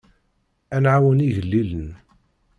[0.75, 1.89] Ad nɛawen igellilen.